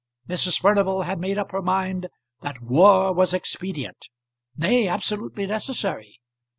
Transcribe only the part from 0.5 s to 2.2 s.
Furnival had made up her mind